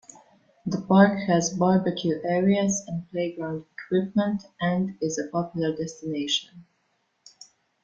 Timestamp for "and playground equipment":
2.87-4.41